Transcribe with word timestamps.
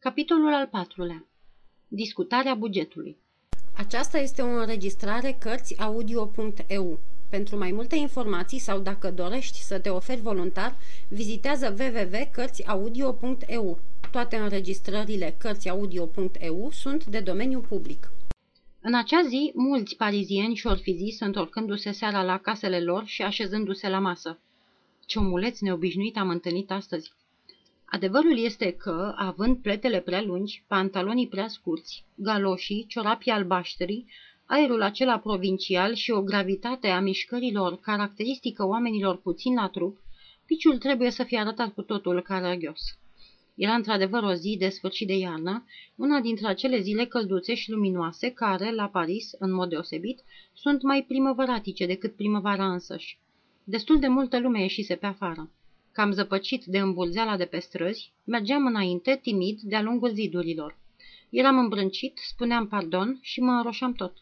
Capitolul 0.00 0.54
al 0.54 0.66
patrulea. 0.66 1.26
Discutarea 1.88 2.54
bugetului. 2.54 3.16
Aceasta 3.76 4.18
este 4.18 4.42
o 4.42 4.46
înregistrare 4.46 5.36
Cărțiaudio.eu. 5.40 6.98
Pentru 7.30 7.58
mai 7.58 7.72
multe 7.72 7.96
informații 7.96 8.58
sau 8.58 8.78
dacă 8.78 9.10
dorești 9.10 9.58
să 9.58 9.78
te 9.78 9.88
oferi 9.88 10.20
voluntar, 10.20 10.76
vizitează 11.08 11.76
www.cărțiaudio.eu. 11.78 13.78
Toate 14.10 14.36
înregistrările 14.36 15.34
Cărțiaudio.eu 15.38 16.70
sunt 16.72 17.04
de 17.04 17.20
domeniu 17.20 17.60
public. 17.60 18.10
În 18.80 18.94
acea 18.94 19.22
zi, 19.28 19.52
mulți 19.54 19.96
parizieni 19.96 20.54
și 20.54 20.66
orfizii 20.66 21.16
întorcându-se 21.20 21.90
seara 21.90 22.22
la 22.22 22.38
casele 22.38 22.80
lor 22.80 23.06
și 23.06 23.22
așezându-se 23.22 23.88
la 23.88 23.98
masă. 23.98 24.38
Ce 25.06 25.18
omuleț 25.18 25.60
neobișnuit 25.60 26.16
am 26.16 26.28
întâlnit 26.28 26.70
astăzi! 26.70 27.12
Adevărul 27.90 28.38
este 28.38 28.72
că, 28.72 29.12
având 29.16 29.56
pletele 29.56 30.00
prea 30.00 30.22
lungi, 30.22 30.64
pantalonii 30.66 31.28
prea 31.28 31.48
scurți, 31.48 32.04
galoșii, 32.14 32.86
ciorapii 32.88 33.30
albaștri, 33.32 34.04
aerul 34.46 34.82
acela 34.82 35.18
provincial 35.18 35.94
și 35.94 36.10
o 36.10 36.22
gravitate 36.22 36.88
a 36.88 37.00
mișcărilor 37.00 37.80
caracteristică 37.80 38.66
oamenilor 38.66 39.16
puțin 39.16 39.54
la 39.54 39.68
trup, 39.68 39.98
piciul 40.46 40.78
trebuie 40.78 41.10
să 41.10 41.22
fie 41.22 41.38
arătat 41.38 41.74
cu 41.74 41.82
totul 41.82 42.22
caragios. 42.22 42.80
Era 43.54 43.74
într-adevăr 43.74 44.22
o 44.22 44.32
zi 44.32 44.56
de 44.58 44.68
sfârșit 44.68 45.06
de 45.06 45.16
iarnă, 45.16 45.64
una 45.96 46.20
dintre 46.20 46.48
acele 46.48 46.80
zile 46.80 47.04
călduțe 47.06 47.54
și 47.54 47.70
luminoase 47.70 48.30
care, 48.30 48.74
la 48.74 48.88
Paris, 48.88 49.30
în 49.38 49.52
mod 49.52 49.68
deosebit, 49.68 50.22
sunt 50.52 50.82
mai 50.82 51.02
primăvăratice 51.02 51.86
decât 51.86 52.16
primăvara 52.16 52.72
însăși. 52.72 53.18
Destul 53.64 53.98
de 53.98 54.08
multă 54.08 54.38
lume 54.38 54.60
ieșise 54.60 54.94
pe 54.94 55.06
afară. 55.06 55.50
Cam 55.98 56.10
zăpăcit 56.10 56.64
de 56.64 56.78
îmbulzeala 56.78 57.36
de 57.36 57.44
pe 57.44 57.58
străzi, 57.58 58.12
mergeam 58.24 58.66
înainte, 58.66 59.18
timid, 59.22 59.60
de-a 59.60 59.82
lungul 59.82 60.10
zidurilor. 60.10 60.78
Eram 61.30 61.58
îmbrâncit, 61.58 62.18
spuneam 62.22 62.66
pardon 62.68 63.18
și 63.20 63.40
mă 63.40 63.52
înroșam 63.52 63.92
tot. 63.92 64.16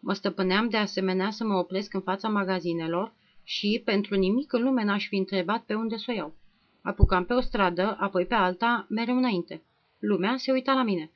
Mă 0.00 0.12
stăpâneam 0.12 0.68
de 0.68 0.76
asemenea 0.76 1.30
să 1.30 1.44
mă 1.44 1.54
opresc 1.54 1.94
în 1.94 2.00
fața 2.00 2.28
magazinelor 2.28 3.12
și, 3.44 3.82
pentru 3.84 4.14
nimic 4.14 4.52
în 4.52 4.62
lume 4.62 4.84
n-aș 4.84 5.08
fi 5.08 5.16
întrebat 5.16 5.62
pe 5.62 5.74
unde 5.74 5.96
să 5.96 6.04
o 6.08 6.12
iau. 6.12 6.34
Apucam 6.82 7.24
pe 7.24 7.32
o 7.32 7.40
stradă, 7.40 7.96
apoi 8.00 8.26
pe 8.26 8.34
alta, 8.34 8.86
mereu 8.88 9.16
înainte. 9.16 9.62
Lumea 9.98 10.36
se 10.36 10.52
uita 10.52 10.72
la 10.72 10.82
mine. 10.82 11.10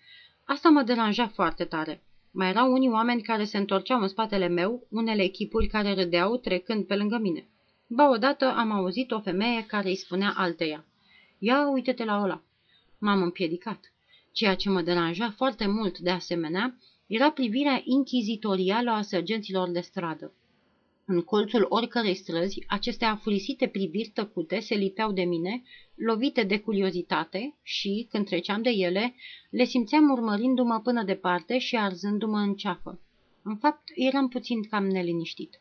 Asta 0.44 0.68
mă 0.68 0.82
deranja 0.82 1.26
foarte 1.26 1.64
tare. 1.64 2.02
Mai 2.30 2.48
erau 2.48 2.72
unii 2.72 2.90
oameni 2.90 3.22
care 3.22 3.44
se 3.44 3.56
întorceau 3.56 4.00
în 4.00 4.08
spatele 4.08 4.48
meu, 4.48 4.86
unele 4.90 5.22
echipuri 5.22 5.66
care 5.66 5.94
râdeau 5.94 6.36
trecând 6.36 6.86
pe 6.86 6.96
lângă 6.96 7.18
mine. 7.18 7.48
Ba 7.88 8.10
odată 8.10 8.44
am 8.44 8.70
auzit 8.70 9.10
o 9.10 9.20
femeie 9.20 9.64
care 9.66 9.88
îi 9.88 9.96
spunea 9.96 10.32
alteia. 10.36 10.84
Ia 11.38 11.70
uite-te 11.70 12.04
la 12.04 12.22
ăla. 12.22 12.42
M-am 12.98 13.22
împiedicat. 13.22 13.92
Ceea 14.32 14.54
ce 14.54 14.70
mă 14.70 14.82
deranja 14.82 15.30
foarte 15.30 15.66
mult 15.66 15.98
de 15.98 16.10
asemenea 16.10 16.78
era 17.06 17.30
privirea 17.30 17.80
inchizitorială 17.84 18.90
a 18.90 19.02
sergenților 19.02 19.70
de 19.70 19.80
stradă. 19.80 20.32
În 21.04 21.22
colțul 21.22 21.66
oricărei 21.68 22.14
străzi, 22.14 22.64
aceste 22.66 23.04
afurisite 23.04 23.66
priviri 23.66 24.08
tăcute 24.08 24.60
se 24.60 24.74
lipeau 24.74 25.12
de 25.12 25.22
mine, 25.22 25.62
lovite 25.94 26.42
de 26.42 26.58
curiozitate 26.58 27.54
și, 27.62 28.06
când 28.10 28.26
treceam 28.26 28.62
de 28.62 28.70
ele, 28.70 29.14
le 29.50 29.64
simțeam 29.64 30.10
urmărindu-mă 30.10 30.80
până 30.80 31.02
departe 31.02 31.58
și 31.58 31.76
arzându-mă 31.76 32.38
în 32.38 32.54
ceafă. 32.54 33.00
În 33.42 33.56
fapt, 33.56 33.82
eram 33.94 34.28
puțin 34.28 34.62
cam 34.62 34.86
neliniștit. 34.86 35.60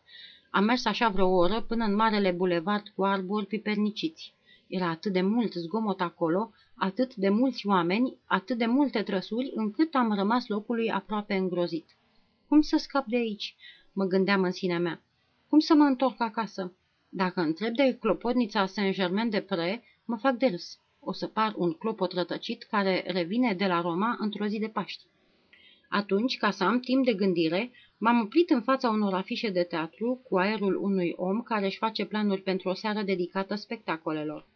Am 0.55 0.63
mers 0.63 0.85
așa 0.85 1.09
vreo 1.09 1.27
oră 1.27 1.61
până 1.61 1.85
în 1.85 1.95
marele 1.95 2.31
bulevard 2.31 2.87
cu 2.95 3.03
arbori 3.03 3.45
piperniciți. 3.45 4.33
Era 4.67 4.89
atât 4.89 5.13
de 5.13 5.21
mult 5.21 5.53
zgomot 5.53 6.01
acolo, 6.01 6.51
atât 6.75 7.15
de 7.15 7.29
mulți 7.29 7.67
oameni, 7.67 8.17
atât 8.25 8.57
de 8.57 8.65
multe 8.65 9.01
trăsuri, 9.01 9.51
încât 9.55 9.95
am 9.95 10.13
rămas 10.13 10.47
locului 10.47 10.91
aproape 10.91 11.35
îngrozit. 11.35 11.85
Cum 12.47 12.61
să 12.61 12.77
scap 12.77 13.05
de 13.05 13.15
aici? 13.15 13.55
Mă 13.93 14.05
gândeam 14.05 14.43
în 14.43 14.51
sinea 14.51 14.79
mea. 14.79 15.01
Cum 15.49 15.59
să 15.59 15.73
mă 15.73 15.83
întorc 15.83 16.21
acasă? 16.21 16.77
Dacă 17.09 17.41
întreb 17.41 17.73
de 17.73 17.97
clopotnița 17.99 18.65
Saint-Germain-de-Pré, 18.65 19.83
mă 20.05 20.17
fac 20.17 20.37
de 20.37 20.47
râs. 20.47 20.79
O 20.99 21.11
să 21.11 21.27
par 21.27 21.53
un 21.57 21.71
clopot 21.73 22.13
rătăcit 22.13 22.63
care 22.63 23.03
revine 23.07 23.53
de 23.53 23.65
la 23.65 23.81
Roma 23.81 24.17
într-o 24.19 24.45
zi 24.45 24.59
de 24.59 24.67
Paști. 24.67 25.03
Atunci, 25.89 26.37
ca 26.37 26.51
să 26.51 26.63
am 26.63 26.79
timp 26.79 27.05
de 27.05 27.13
gândire, 27.13 27.71
m-am 28.05 28.19
oprit 28.19 28.49
în 28.49 28.61
fața 28.61 28.89
unor 28.89 29.13
afișe 29.13 29.49
de 29.49 29.63
teatru 29.63 30.21
cu 30.23 30.37
aerul 30.37 30.75
unui 30.81 31.13
om 31.15 31.41
care 31.41 31.65
își 31.65 31.77
face 31.77 32.05
planuri 32.05 32.41
pentru 32.41 32.69
o 32.69 32.73
seară 32.73 33.01
dedicată 33.01 33.55
spectacolelor. 33.55 34.47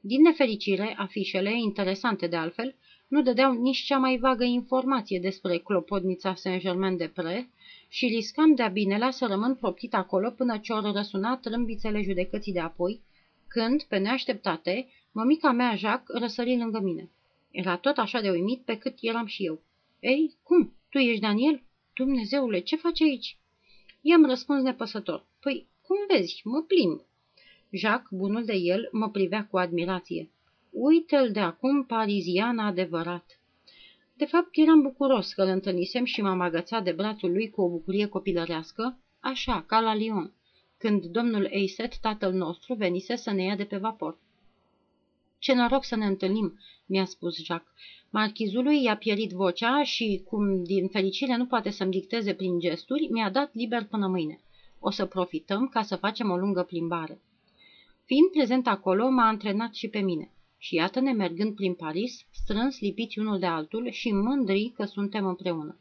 Din 0.00 0.22
nefericire, 0.22 0.94
afișele, 0.98 1.60
interesante 1.60 2.26
de 2.26 2.36
altfel, 2.36 2.74
nu 3.08 3.22
dădeau 3.22 3.52
nici 3.52 3.82
cea 3.82 3.98
mai 3.98 4.18
vagă 4.18 4.44
informație 4.44 5.18
despre 5.20 5.58
clopotnița 5.58 6.34
Saint-Germain-de-Pré 6.34 7.48
și 7.88 8.06
riscam 8.06 8.54
de-a 8.54 8.68
binelea 8.68 9.10
să 9.10 9.26
rămân 9.26 9.54
proptit 9.54 9.94
acolo 9.94 10.30
până 10.30 10.58
ce 10.58 10.72
ori 10.72 10.92
răsuna 10.92 11.36
trâmbițele 11.36 12.02
judecății 12.02 12.52
de 12.52 12.60
apoi, 12.60 13.00
când, 13.48 13.82
pe 13.82 13.98
neașteptate, 13.98 14.88
mămica 15.12 15.52
mea 15.52 15.74
Jacques 15.74 16.20
răsări 16.20 16.58
lângă 16.58 16.80
mine. 16.80 17.10
Era 17.50 17.76
tot 17.76 17.96
așa 17.96 18.20
de 18.20 18.30
uimit 18.30 18.62
pe 18.64 18.78
cât 18.78 18.94
eram 19.00 19.26
și 19.26 19.44
eu. 19.44 19.60
Ei, 20.00 20.34
cum? 20.42 20.72
Tu 20.90 20.98
ești 20.98 21.20
Daniel? 21.20 21.60
Dumnezeule, 21.96 22.58
ce 22.58 22.76
faci 22.76 23.00
aici? 23.00 23.38
I-am 24.00 24.26
răspuns 24.26 24.62
nepăsător. 24.62 25.26
Păi, 25.40 25.66
cum 25.82 25.96
vezi, 26.08 26.40
mă 26.44 26.62
plimb. 26.62 27.00
Jacques, 27.70 28.20
bunul 28.20 28.44
de 28.44 28.52
el, 28.54 28.88
mă 28.92 29.10
privea 29.10 29.46
cu 29.46 29.58
admirație. 29.58 30.30
Uite-l 30.70 31.32
de 31.32 31.40
acum, 31.40 31.84
parizian 31.84 32.58
adevărat. 32.58 33.40
De 34.14 34.24
fapt, 34.24 34.48
eram 34.52 34.82
bucuros 34.82 35.32
că 35.32 35.42
îl 35.42 35.48
întâlnisem 35.48 36.04
și 36.04 36.20
m-am 36.20 36.40
agățat 36.40 36.84
de 36.84 36.92
brațul 36.92 37.32
lui 37.32 37.50
cu 37.50 37.60
o 37.60 37.68
bucurie 37.68 38.06
copilărească, 38.06 38.98
așa, 39.20 39.64
ca 39.66 39.80
la 39.80 39.94
Lyon, 39.94 40.32
când 40.78 41.04
domnul 41.04 41.48
Eiset, 41.50 41.98
tatăl 41.98 42.32
nostru, 42.32 42.74
venise 42.74 43.16
să 43.16 43.30
ne 43.30 43.42
ia 43.42 43.56
de 43.56 43.64
pe 43.64 43.76
vapor. 43.76 44.18
Ce 45.46 45.54
noroc 45.54 45.84
să 45.84 45.96
ne 45.96 46.06
întâlnim, 46.06 46.58
mi-a 46.86 47.04
spus 47.04 47.44
Jacques. 47.44 47.74
Marchizului 48.10 48.82
i-a 48.82 48.96
pierit 48.96 49.30
vocea 49.30 49.82
și, 49.82 50.22
cum 50.24 50.64
din 50.64 50.88
fericire 50.88 51.36
nu 51.36 51.46
poate 51.46 51.70
să-mi 51.70 51.90
dicteze 51.90 52.34
prin 52.34 52.58
gesturi, 52.58 53.08
mi-a 53.10 53.30
dat 53.30 53.54
liber 53.54 53.84
până 53.84 54.06
mâine. 54.06 54.40
O 54.80 54.90
să 54.90 55.06
profităm 55.06 55.68
ca 55.68 55.82
să 55.82 55.96
facem 55.96 56.30
o 56.30 56.36
lungă 56.36 56.62
plimbare. 56.62 57.20
Fiind 58.04 58.30
prezent 58.30 58.66
acolo, 58.66 59.08
m-a 59.08 59.26
antrenat 59.26 59.74
și 59.74 59.88
pe 59.88 59.98
mine. 59.98 60.32
Și 60.58 60.74
iată-ne 60.74 61.12
mergând 61.12 61.54
prin 61.54 61.74
Paris, 61.74 62.26
strâns 62.30 62.80
lipiți 62.80 63.18
unul 63.18 63.38
de 63.38 63.46
altul 63.46 63.90
și 63.90 64.12
mândri 64.12 64.72
că 64.74 64.84
suntem 64.84 65.26
împreună. 65.26 65.78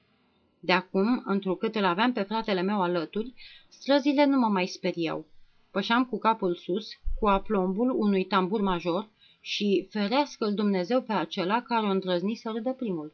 De 0.60 0.72
acum, 0.72 1.24
întrucât 1.26 1.76
îl 1.76 1.86
aveam 1.86 2.14
pe 2.14 2.22
fratele 2.22 2.62
meu 2.62 2.82
alături, 2.82 3.34
străzile 3.70 4.26
nu 4.26 4.40
mă 4.40 4.48
mai 4.48 4.66
speriau. 4.66 5.26
Pășeam 5.72 6.06
cu 6.06 6.18
capul 6.18 6.56
sus, 6.56 6.88
cu 7.20 7.28
aplombul 7.28 7.90
unui 7.90 8.26
tambur 8.26 8.62
major 8.62 9.14
și 9.48 9.88
ferească-l 9.90 10.54
Dumnezeu 10.54 11.02
pe 11.02 11.14
acela 11.14 11.62
care 11.62 11.86
o 11.86 11.90
îndrăzni 11.90 12.36
să 12.36 12.50
râdă 12.50 12.74
primul. 12.74 13.14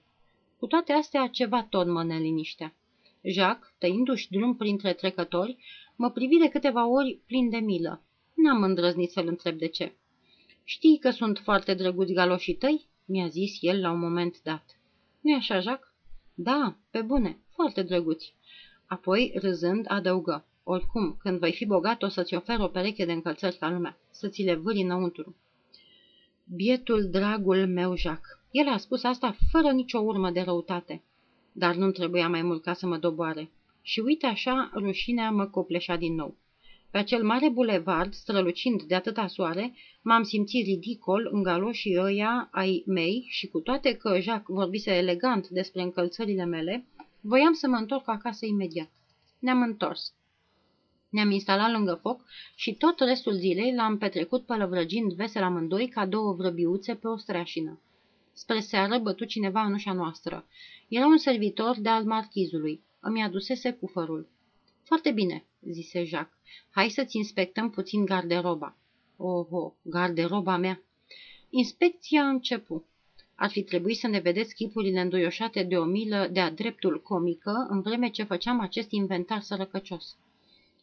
Cu 0.60 0.68
toate 0.68 0.92
astea, 0.92 1.28
ceva 1.28 1.64
tot 1.64 1.88
mă 1.88 2.04
neliniștea. 2.04 2.76
Jacques, 3.24 3.74
tăindu-și 3.78 4.30
drum 4.30 4.56
printre 4.56 4.94
trecători, 4.94 5.58
mă 5.96 6.12
privi 6.12 6.38
de 6.38 6.48
câteva 6.48 6.88
ori 6.88 7.20
plin 7.26 7.50
de 7.50 7.58
milă. 7.58 8.02
N-am 8.36 8.64
îndrăznit 8.64 9.12
să-l 9.12 9.28
întreb 9.28 9.58
de 9.58 9.68
ce. 9.68 9.94
Știi 10.64 10.98
că 10.98 11.10
sunt 11.10 11.38
foarte 11.38 11.74
drăguți 11.74 12.14
galoșii 12.14 12.56
tăi?" 12.56 12.88
mi-a 13.06 13.28
zis 13.28 13.58
el 13.62 13.82
la 13.82 13.92
un 13.92 14.00
moment 14.00 14.42
dat. 14.44 14.80
Nu-i 15.22 15.34
așa, 15.34 15.60
Jacques?" 15.60 15.94
Da, 16.34 16.76
pe 16.92 17.02
bune, 17.02 17.40
foarte 17.50 17.84
drăguți." 17.84 18.36
Apoi, 18.86 19.34
râzând, 19.36 19.86
adăugă. 19.88 20.46
Oricum, 20.64 21.18
când 21.20 21.40
vei 21.40 21.54
fi 21.54 21.66
bogat, 21.66 22.04
o 22.04 22.08
să-ți 22.08 22.36
ofer 22.36 22.60
o 22.60 22.68
pereche 22.68 23.06
de 23.06 23.12
încălțări 23.12 23.58
ca 23.58 23.70
lumea, 23.70 23.98
să 24.10 24.28
ți 24.28 24.44
le 24.44 24.56
vâri 24.56 24.82
înăuntru. 24.82 25.36
Bietul 26.56 27.10
dragul 27.10 27.68
meu, 27.68 27.96
Jacques. 27.96 28.38
El 28.52 28.68
a 28.68 28.78
spus 28.78 29.04
asta 29.04 29.36
fără 29.52 29.72
nicio 29.72 30.00
urmă 30.00 30.32
de 30.32 30.42
răutate. 30.42 31.04
Dar 31.52 31.76
nu-mi 31.76 31.94
trebuia 31.94 32.30
mai 32.30 32.42
mult 32.42 32.64
ca 32.64 32.74
să 32.74 32.88
mă 32.88 32.98
doboare. 32.98 33.52
Și 33.82 34.00
uite 34.00 34.26
așa, 34.26 34.72
rușinea 34.74 35.30
mă 35.30 35.46
copleșa 35.46 35.96
din 35.96 36.16
nou. 36.16 36.36
Pe 36.90 36.98
acel 36.98 37.24
mare 37.24 37.50
bulevard, 37.50 38.14
strălucind 38.14 38.82
de 38.84 38.96
atâta 38.96 39.28
soare, 39.28 39.74
m-am 40.02 40.24
simțit 40.24 40.66
ridicol 40.66 41.30
în 41.32 41.44
galoșii 41.44 42.00
ăia 42.00 42.50
ai 42.52 42.84
mei 42.86 43.26
și 43.28 43.48
cu 43.48 43.60
toate 43.60 43.94
că 43.94 44.20
Jacques 44.20 44.58
vorbise 44.58 44.92
elegant 44.92 45.48
despre 45.48 45.82
încălțările 45.82 46.46
mele, 46.46 46.86
voiam 47.22 47.54
să 47.54 47.68
mă 47.68 47.76
întorc 47.76 48.08
acasă 48.08 48.46
imediat. 48.46 48.90
Ne-am 49.40 49.62
întors. 49.62 50.14
Ne-am 51.12 51.32
instalat 51.32 51.72
lângă 51.72 52.00
foc 52.02 52.24
și 52.56 52.74
tot 52.74 53.00
restul 53.00 53.34
zilei 53.34 53.74
l-am 53.76 53.98
petrecut 53.98 54.46
pălăvrăgind 54.46 55.14
vesel 55.14 55.44
amândoi 55.44 55.88
ca 55.88 56.06
două 56.06 56.34
vrăbiuțe 56.34 56.96
pe 56.96 57.08
o 57.08 57.18
streașină. 57.18 57.82
Spre 58.34 58.60
seară 58.60 58.98
bătu 58.98 59.26
cineva 59.26 59.62
în 59.62 59.74
ușa 59.74 59.94
noastră. 59.94 60.46
Era 60.88 61.06
un 61.06 61.18
servitor 61.18 61.80
de 61.80 61.90
al 61.90 62.04
marchizului. 62.04 62.84
Îmi 63.00 63.24
adusese 63.24 63.72
cufărul. 63.72 64.28
Foarte 64.84 65.12
bine, 65.12 65.46
zise 65.62 66.04
Jacques. 66.04 66.40
Hai 66.70 66.90
să-ți 66.90 67.18
inspectăm 67.18 67.70
puțin 67.70 68.06
garderoba. 68.06 68.78
Oho, 69.18 69.76
garderoba 69.82 70.58
mea! 70.58 70.82
Inspecția 71.50 72.28
începu. 72.28 72.86
Ar 73.36 73.50
fi 73.50 73.64
trebuit 73.64 73.98
să 73.98 74.08
ne 74.08 74.20
vedeți 74.20 74.56
chipurile 74.56 75.00
înduioșate 75.02 75.64
de 75.64 75.78
o 75.78 75.84
milă 75.84 76.28
de-a 76.32 76.52
dreptul 76.52 77.02
comică, 77.02 77.68
în 77.70 77.82
vreme 77.82 78.10
ce 78.10 78.24
făceam 78.24 78.60
acest 78.60 78.92
inventar 78.92 79.42
sărăcăcios. 79.42 80.18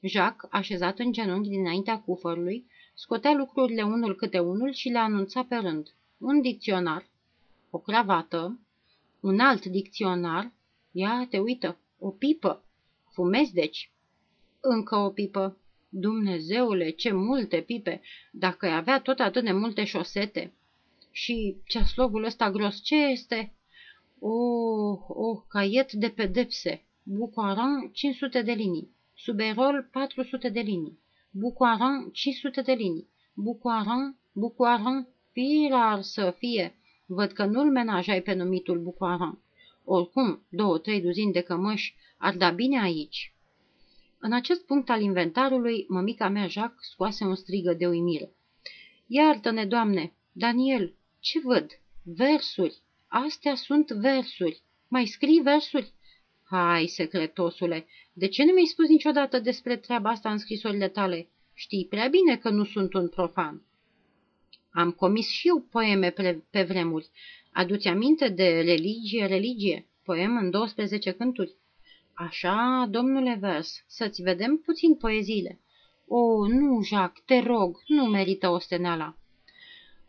Jacques, 0.00 0.50
așezat 0.52 0.98
în 0.98 1.12
genunchi 1.12 1.48
dinaintea 1.48 2.00
cufărului, 2.00 2.66
scotea 2.94 3.32
lucrurile 3.32 3.82
unul 3.82 4.14
câte 4.14 4.38
unul 4.38 4.72
și 4.72 4.88
le 4.88 4.98
anunța 4.98 5.44
pe 5.44 5.56
rând. 5.56 5.94
Un 6.18 6.40
dicționar, 6.40 7.06
o 7.70 7.78
cravată, 7.78 8.58
un 9.20 9.40
alt 9.40 9.64
dicționar, 9.64 10.52
ia 10.92 11.26
te 11.30 11.38
uită, 11.38 11.78
o 11.98 12.10
pipă, 12.10 12.64
fumezi 13.10 13.52
deci. 13.52 13.90
Încă 14.60 14.96
o 14.96 15.10
pipă. 15.10 15.56
Dumnezeule, 15.88 16.90
ce 16.90 17.12
multe 17.12 17.60
pipe! 17.60 18.00
Dacă 18.30 18.66
ai 18.66 18.76
avea 18.76 19.00
tot 19.00 19.18
atât 19.18 19.44
de 19.44 19.52
multe 19.52 19.84
șosete! 19.84 20.52
Și 21.10 21.56
ceaslogul 21.64 22.24
ăsta 22.24 22.50
gros, 22.50 22.82
ce 22.82 22.96
este? 22.96 23.52
O, 24.18 24.32
o, 25.08 25.34
caiet 25.48 25.92
de 25.92 26.08
pedepse. 26.08 26.82
Bucoaran, 27.02 27.90
500 27.92 28.42
de 28.42 28.52
linii. 28.52 28.96
Suberol, 29.20 29.88
400 29.92 30.48
de 30.48 30.60
linii. 30.60 30.98
Bucoaran, 31.30 32.10
500 32.12 32.62
de 32.62 32.72
linii. 32.72 33.08
Bucoaran, 33.34 34.18
Bucoaran, 34.32 35.08
firar 35.32 36.02
să 36.02 36.34
fie. 36.38 36.74
Văd 37.06 37.32
că 37.32 37.44
nu-l 37.44 37.70
menajai 37.70 38.22
pe 38.22 38.34
numitul 38.34 38.78
Bucoaran. 38.78 39.38
Oricum, 39.84 40.42
două-trei 40.48 41.00
duzini 41.00 41.32
de 41.32 41.40
cămăși 41.40 41.94
ar 42.18 42.36
da 42.36 42.50
bine 42.50 42.80
aici. 42.82 43.34
În 44.18 44.32
acest 44.32 44.66
punct 44.66 44.90
al 44.90 45.00
inventarului, 45.00 45.86
mămica 45.88 46.28
mea 46.28 46.46
Jacques 46.46 46.88
scoase 46.90 47.24
un 47.24 47.34
strigă 47.34 47.72
de 47.72 47.86
uimire. 47.86 48.30
Iartă-ne, 49.06 49.64
doamne! 49.64 50.12
Daniel, 50.32 50.94
ce 51.20 51.40
văd? 51.40 51.70
Versuri! 52.02 52.78
Astea 53.08 53.54
sunt 53.54 53.90
versuri! 53.90 54.62
Mai 54.88 55.06
scrii 55.06 55.40
versuri? 55.40 55.92
Hai, 56.50 56.86
secretosule, 56.86 57.86
de 58.18 58.26
ce 58.26 58.44
nu 58.44 58.52
mi-ai 58.52 58.66
spus 58.66 58.88
niciodată 58.88 59.38
despre 59.38 59.76
treaba 59.76 60.10
asta 60.10 60.30
în 60.30 60.38
scrisorile 60.38 60.88
tale? 60.88 61.28
Știi 61.54 61.86
prea 61.86 62.08
bine 62.08 62.36
că 62.36 62.50
nu 62.50 62.64
sunt 62.64 62.92
un 62.92 63.08
profan. 63.08 63.62
Am 64.70 64.90
comis 64.90 65.28
și 65.28 65.48
eu 65.48 65.60
poeme 65.60 66.10
pe, 66.10 66.42
pe 66.50 66.62
vremuri. 66.62 67.08
Aduți 67.52 67.88
aminte 67.88 68.28
de 68.28 68.60
religie, 68.60 69.26
religie, 69.26 69.86
poem 70.04 70.36
în 70.36 70.50
12 70.50 71.10
cânturi. 71.12 71.54
Așa, 72.14 72.86
domnule 72.90 73.36
vers, 73.40 73.84
să-ți 73.86 74.22
vedem 74.22 74.56
puțin 74.56 74.94
poeziile. 74.94 75.60
O, 76.06 76.46
nu, 76.46 76.82
Jacques, 76.82 77.24
te 77.26 77.38
rog, 77.38 77.82
nu 77.86 78.04
merită 78.04 78.48
osteneala. 78.48 79.16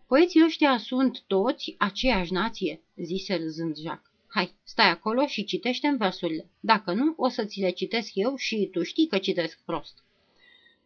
Poeții 0.07 0.43
ăștia 0.45 0.77
sunt 0.77 1.23
toți 1.27 1.75
aceeași 1.77 2.33
nație, 2.33 2.81
zise 2.95 3.35
râzând 3.35 3.77
Jacques. 3.77 4.08
Hai, 4.31 4.55
stai 4.63 4.89
acolo 4.89 5.25
și 5.25 5.43
citește 5.43 5.87
în 5.87 5.97
versurile. 5.97 6.49
Dacă 6.59 6.93
nu, 6.93 7.13
o 7.17 7.27
să 7.27 7.45
ți 7.45 7.59
le 7.59 7.69
citesc 7.69 8.11
eu 8.13 8.35
și 8.35 8.69
tu 8.71 8.83
știi 8.83 9.07
că 9.07 9.17
citesc 9.17 9.59
prost. 9.65 10.03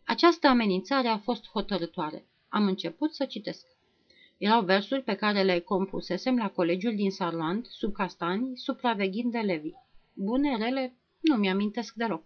Această 0.05 0.47
amenințare 0.47 1.07
a 1.07 1.17
fost 1.17 1.47
hotărătoare. 1.47 2.25
Am 2.49 2.65
început 2.65 3.13
să 3.13 3.25
citesc. 3.25 3.65
Erau 4.37 4.63
versuri 4.63 5.03
pe 5.03 5.13
care 5.13 5.43
le 5.43 5.59
compusesem 5.59 6.37
la 6.37 6.49
colegiul 6.49 6.95
din 6.95 7.11
Sarland, 7.11 7.65
sub 7.65 7.93
castani, 7.93 8.57
supraveghind 8.57 9.31
de 9.31 9.39
Levi. 9.39 9.71
Bune, 10.13 10.57
rele, 10.57 10.95
nu 11.19 11.35
mi-amintesc 11.35 11.93
deloc. 11.93 12.23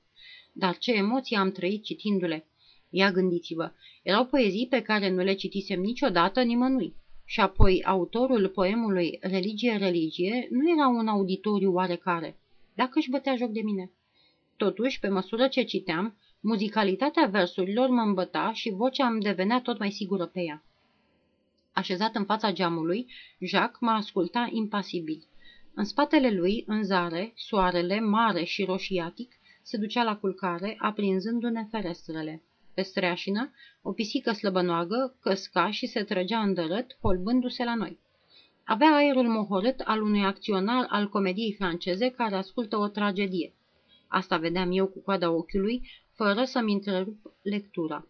Dar 0.54 0.78
ce 0.78 0.92
emoții 0.92 1.36
am 1.36 1.52
trăit 1.52 1.84
citindu-le. 1.84 2.48
Ia 2.90 3.12
gândiți-vă, 3.12 3.72
erau 4.04 4.26
poezii 4.26 4.68
pe 4.68 4.82
care 4.82 5.10
nu 5.10 5.24
le 5.24 5.34
citisem 5.34 5.80
niciodată 5.80 6.42
nimănui. 6.42 6.96
Și 7.30 7.40
apoi 7.40 7.84
autorul 7.84 8.48
poemului 8.48 9.18
Religie, 9.22 9.76
religie 9.78 10.48
nu 10.52 10.72
era 10.72 10.88
un 10.88 11.08
auditoriu 11.08 11.74
oarecare, 11.74 12.38
dacă 12.76 12.92
își 12.94 13.10
bătea 13.10 13.36
joc 13.36 13.50
de 13.50 13.62
mine. 13.62 13.92
Totuși, 14.58 15.00
pe 15.00 15.08
măsură 15.08 15.48
ce 15.48 15.64
citeam, 15.64 16.18
muzicalitatea 16.40 17.26
versurilor 17.26 17.90
mă 17.90 18.02
îmbăta 18.02 18.52
și 18.54 18.70
vocea 18.70 19.08
îmi 19.08 19.22
devenea 19.22 19.62
tot 19.62 19.80
mai 19.80 19.92
sigură 19.92 20.26
pe 20.26 20.42
ea. 20.42 20.64
Așezat 21.74 22.16
în 22.16 22.26
fața 22.26 22.52
geamului, 22.52 23.08
Jacques 23.40 23.80
mă 23.80 23.92
asculta 23.92 24.50
impasibil. 24.52 25.24
În 25.74 25.84
spatele 25.84 26.32
lui, 26.32 26.64
în 26.68 26.84
zare, 26.84 27.32
soarele, 27.36 28.00
mare 28.00 28.44
și 28.44 28.64
roșiatic, 28.64 29.32
se 29.62 29.78
ducea 29.78 30.04
la 30.04 30.18
culcare, 30.18 30.76
aprinzându-ne 30.80 31.68
ferestrele. 31.72 32.44
Pe 32.78 32.84
streașină, 32.84 33.52
o 33.82 33.92
pisică 33.92 34.32
slăbănoagă 34.32 35.18
căsca 35.22 35.72
și 35.72 35.86
se 35.86 36.04
trăgea 36.04 36.40
îndărât, 36.40 36.98
holbându-se 37.02 37.64
la 37.64 37.76
noi. 37.76 38.00
Avea 38.64 38.96
aerul 38.96 39.28
mohorât 39.28 39.80
al 39.80 40.02
unui 40.02 40.24
acționar 40.24 40.86
al 40.90 41.10
comediei 41.10 41.54
franceze 41.54 42.10
care 42.10 42.36
ascultă 42.36 42.78
o 42.78 42.88
tragedie. 42.88 43.54
Asta 44.08 44.38
vedeam 44.38 44.72
eu 44.72 44.88
cu 44.88 45.00
coada 45.00 45.32
ochiului, 45.32 45.90
fără 46.14 46.44
să-mi 46.44 46.74
întrerup 46.74 47.32
lectura. 47.42 48.08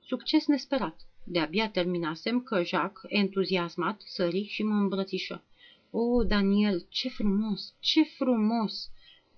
Succes 0.00 0.46
nesperat. 0.46 1.00
De-abia 1.24 1.68
terminasem 1.68 2.40
că 2.40 2.62
Jacques, 2.62 3.12
entuziasmat, 3.12 4.00
sări 4.00 4.44
și 4.44 4.62
mă 4.62 4.74
îmbrățișă. 4.74 5.44
O, 5.90 6.22
Daniel, 6.22 6.86
ce 6.88 7.08
frumos, 7.08 7.74
ce 7.80 8.02
frumos! 8.02 8.90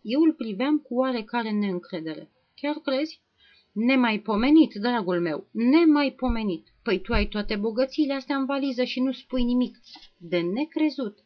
Eu 0.02 0.20
îl 0.20 0.32
priveam 0.32 0.78
cu 0.78 0.94
oarecare 0.94 1.50
neîncredere. 1.50 2.30
Chiar 2.54 2.74
crezi? 2.74 3.20
Nemaipomenit, 3.86 4.74
dragul 4.74 5.20
meu, 5.20 5.46
nemaipomenit. 5.50 6.66
Păi 6.82 7.00
tu 7.00 7.12
ai 7.12 7.26
toate 7.26 7.56
bogățiile 7.56 8.14
astea 8.14 8.36
în 8.36 8.44
valiză 8.44 8.84
și 8.84 9.00
nu 9.00 9.12
spui 9.12 9.42
nimic. 9.42 9.78
De 10.16 10.40
necrezut. 10.40 11.18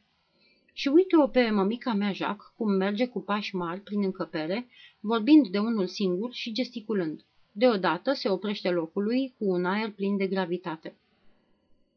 Și 0.72 0.88
uite-o 0.88 1.26
pe 1.26 1.50
mămica 1.50 1.92
mea, 1.92 2.12
Jacques, 2.12 2.52
cum 2.56 2.72
merge 2.72 3.06
cu 3.06 3.20
pași 3.20 3.56
mari 3.56 3.80
prin 3.80 4.02
încăpere, 4.02 4.68
vorbind 5.00 5.48
de 5.48 5.58
unul 5.58 5.86
singur 5.86 6.32
și 6.32 6.52
gesticulând. 6.52 7.24
Deodată 7.52 8.12
se 8.12 8.28
oprește 8.28 8.70
locului 8.70 9.34
cu 9.38 9.44
un 9.44 9.64
aer 9.64 9.90
plin 9.90 10.16
de 10.16 10.26
gravitate. 10.26 10.96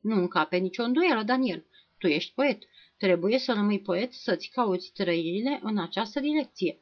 Nu 0.01 0.15
încape 0.15 0.57
nicio 0.57 0.83
îndoială, 0.83 1.23
Daniel. 1.23 1.65
Tu 1.97 2.07
ești 2.07 2.33
poet. 2.33 2.63
Trebuie 2.97 3.39
să 3.39 3.53
rămâi 3.53 3.79
poet, 3.79 4.13
să-ți 4.13 4.49
cauți 4.53 4.91
trăirile 4.93 5.59
în 5.63 5.77
această 5.77 6.19
direcție. 6.19 6.79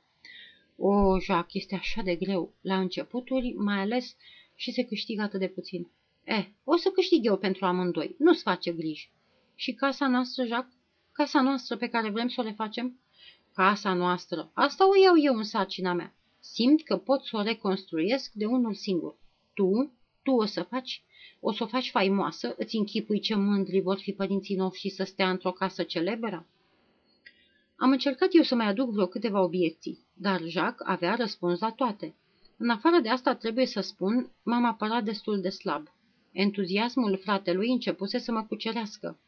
O, 0.77 1.19
Jacques, 1.19 1.61
este 1.61 1.75
așa 1.75 2.01
de 2.01 2.15
greu. 2.15 2.53
La 2.61 2.79
începuturi, 2.79 3.53
mai 3.57 3.79
ales, 3.79 4.15
și 4.55 4.71
se 4.71 4.83
câștigă 4.83 5.21
atât 5.21 5.39
de 5.39 5.47
puțin. 5.47 5.87
Eh, 6.23 6.45
o 6.63 6.75
să 6.75 6.89
câștig 6.89 7.25
eu 7.25 7.37
pentru 7.37 7.65
amândoi. 7.65 8.15
Nu-ți 8.19 8.41
face 8.41 8.71
griji. 8.71 9.11
Și 9.55 9.73
casa 9.73 10.07
noastră, 10.07 10.45
Jacques? 10.45 10.77
Casa 11.11 11.41
noastră 11.41 11.77
pe 11.77 11.87
care 11.87 12.09
vrem 12.09 12.27
să 12.27 12.41
o 12.41 12.43
refacem? 12.43 12.99
Casa 13.53 13.93
noastră. 13.93 14.51
Asta 14.53 14.89
o 14.89 15.01
iau 15.03 15.15
eu 15.23 15.35
în 15.35 15.43
sarcina 15.43 15.93
mea. 15.93 16.15
Simt 16.39 16.83
că 16.83 16.97
pot 16.97 17.23
să 17.23 17.37
o 17.37 17.41
reconstruiesc 17.41 18.31
de 18.33 18.45
unul 18.45 18.73
singur. 18.73 19.15
Tu, 19.53 19.91
tu 20.23 20.31
o 20.31 20.45
să 20.45 20.63
faci, 20.63 21.03
o 21.39 21.51
să 21.51 21.63
o 21.63 21.67
faci 21.67 21.89
faimoasă, 21.89 22.55
îți 22.57 22.75
închipui 22.75 23.19
ce 23.19 23.35
mândri 23.35 23.79
vor 23.79 23.97
fi 23.99 24.11
părinții 24.11 24.55
noștri 24.55 24.89
să 24.89 25.03
stea 25.03 25.29
într-o 25.29 25.51
casă 25.51 25.83
celebră? 25.83 26.47
Am 27.83 27.91
încercat 27.91 28.29
eu 28.31 28.41
să 28.41 28.55
mai 28.55 28.67
aduc 28.67 28.91
vreo 28.91 29.07
câteva 29.07 29.41
obiecții, 29.41 30.05
dar 30.13 30.41
Jacques 30.41 30.87
avea 30.87 31.15
răspuns 31.15 31.59
la 31.59 31.69
toate. 31.71 32.15
În 32.57 32.69
afară 32.69 32.99
de 33.01 33.09
asta, 33.09 33.35
trebuie 33.35 33.65
să 33.65 33.81
spun, 33.81 34.31
m-am 34.43 34.65
apărat 34.65 35.03
destul 35.03 35.41
de 35.41 35.49
slab. 35.49 35.87
Entuziasmul 36.31 37.19
fratelui 37.23 37.71
începuse 37.71 38.17
să 38.17 38.31
mă 38.31 38.43
cucerească. 38.43 39.19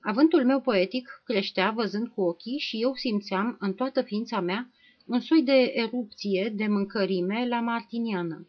Avântul 0.00 0.44
meu 0.44 0.60
poetic 0.60 1.22
creștea 1.24 1.70
văzând 1.70 2.08
cu 2.08 2.20
ochii 2.20 2.58
și 2.58 2.82
eu 2.82 2.94
simțeam 2.94 3.56
în 3.60 3.72
toată 3.72 4.02
ființa 4.02 4.40
mea 4.40 4.70
un 5.06 5.20
soi 5.20 5.42
de 5.42 5.72
erupție 5.74 6.52
de 6.56 6.66
mâncărime 6.66 7.46
la 7.48 7.60
martiniană. 7.60 8.46